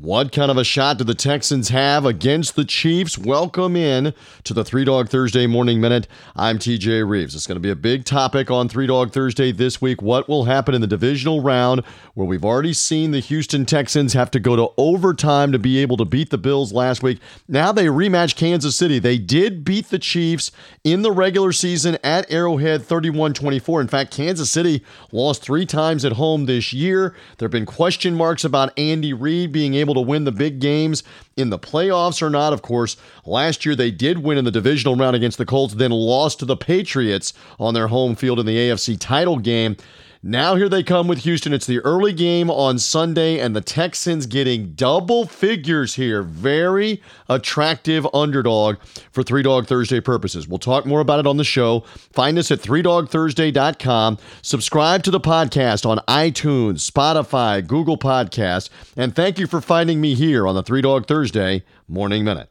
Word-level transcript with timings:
What 0.00 0.32
kind 0.32 0.50
of 0.50 0.56
a 0.56 0.64
shot 0.64 0.96
do 0.96 1.04
the 1.04 1.12
Texans 1.14 1.68
have 1.68 2.06
against 2.06 2.56
the 2.56 2.64
Chiefs? 2.64 3.18
Welcome 3.18 3.76
in 3.76 4.14
to 4.44 4.54
the 4.54 4.64
Three 4.64 4.86
Dog 4.86 5.10
Thursday 5.10 5.46
Morning 5.46 5.78
Minute. 5.78 6.08
I'm 6.34 6.58
TJ 6.58 7.06
Reeves. 7.06 7.34
It's 7.34 7.46
going 7.46 7.56
to 7.56 7.60
be 7.60 7.68
a 7.68 7.76
big 7.76 8.06
topic 8.06 8.50
on 8.50 8.66
Three 8.66 8.86
Dog 8.86 9.12
Thursday 9.12 9.52
this 9.52 9.82
week. 9.82 10.00
What 10.00 10.26
will 10.26 10.44
happen 10.44 10.74
in 10.74 10.80
the 10.80 10.86
divisional 10.86 11.42
round 11.42 11.84
where 12.14 12.26
we've 12.26 12.46
already 12.46 12.72
seen 12.72 13.10
the 13.10 13.20
Houston 13.20 13.66
Texans 13.66 14.14
have 14.14 14.30
to 14.30 14.40
go 14.40 14.56
to 14.56 14.72
overtime 14.78 15.52
to 15.52 15.58
be 15.58 15.76
able 15.76 15.98
to 15.98 16.06
beat 16.06 16.30
the 16.30 16.38
Bills 16.38 16.72
last 16.72 17.02
week? 17.02 17.20
Now 17.46 17.70
they 17.70 17.84
rematch 17.84 18.36
Kansas 18.36 18.76
City. 18.76 19.00
They 19.00 19.18
did 19.18 19.66
beat 19.66 19.90
the 19.90 19.98
Chiefs 19.98 20.50
in 20.82 21.02
the 21.02 21.12
regular 21.12 21.52
season 21.52 21.98
at 22.02 22.24
Arrowhead 22.32 22.86
31 22.86 23.34
24. 23.34 23.82
In 23.82 23.88
fact, 23.88 24.16
Kansas 24.16 24.50
City 24.50 24.82
lost 25.12 25.42
three 25.42 25.66
times 25.66 26.06
at 26.06 26.12
home 26.12 26.46
this 26.46 26.72
year. 26.72 27.14
There 27.36 27.44
have 27.44 27.52
been 27.52 27.66
question 27.66 28.14
marks 28.14 28.44
about 28.44 28.72
Andy 28.78 29.12
Reid 29.12 29.52
being 29.52 29.74
able 29.74 29.89
able 29.90 30.02
to 30.02 30.08
win 30.08 30.24
the 30.24 30.32
big 30.32 30.60
games 30.60 31.02
in 31.36 31.50
the 31.50 31.58
playoffs 31.58 32.22
or 32.22 32.30
not. 32.30 32.52
Of 32.52 32.62
course, 32.62 32.96
last 33.26 33.66
year 33.66 33.74
they 33.74 33.90
did 33.90 34.18
win 34.18 34.38
in 34.38 34.44
the 34.44 34.50
divisional 34.50 34.96
round 34.96 35.16
against 35.16 35.38
the 35.38 35.44
Colts, 35.46 35.74
then 35.74 35.90
lost 35.90 36.38
to 36.40 36.44
the 36.44 36.56
Patriots 36.56 37.32
on 37.58 37.74
their 37.74 37.88
home 37.88 38.14
field 38.14 38.38
in 38.38 38.46
the 38.46 38.56
AFC 38.56 38.96
title 38.98 39.38
game. 39.38 39.76
Now 40.22 40.54
here 40.54 40.68
they 40.68 40.82
come 40.82 41.08
with 41.08 41.20
Houston. 41.20 41.54
It's 41.54 41.64
the 41.64 41.80
early 41.80 42.12
game 42.12 42.50
on 42.50 42.78
Sunday, 42.78 43.38
and 43.38 43.56
the 43.56 43.62
Texans 43.62 44.26
getting 44.26 44.74
double 44.74 45.24
figures 45.24 45.94
here. 45.94 46.22
Very 46.22 47.02
attractive 47.30 48.06
underdog 48.12 48.76
for 49.12 49.22
Three 49.22 49.42
Dog 49.42 49.66
Thursday 49.66 49.98
purposes. 49.98 50.46
We'll 50.46 50.58
talk 50.58 50.84
more 50.84 51.00
about 51.00 51.20
it 51.20 51.26
on 51.26 51.38
the 51.38 51.44
show. 51.44 51.80
Find 52.12 52.36
us 52.36 52.50
at 52.50 52.60
3dogthursday.com. 52.60 54.18
Subscribe 54.42 55.02
to 55.04 55.10
the 55.10 55.20
podcast 55.20 55.88
on 55.88 55.98
iTunes, 56.06 56.90
Spotify, 56.90 57.66
Google 57.66 57.96
Podcasts, 57.96 58.68
and 58.98 59.16
thank 59.16 59.38
you 59.38 59.46
for 59.46 59.62
finding 59.62 60.02
me 60.02 60.14
here 60.14 60.46
on 60.46 60.54
the 60.54 60.62
Three 60.62 60.82
Dog 60.82 61.06
Thursday 61.06 61.64
Morning 61.88 62.24
Minute. 62.24 62.50